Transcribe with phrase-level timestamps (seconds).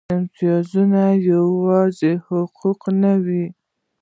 [0.15, 3.45] امتیازات یوازې حقونه نه وو.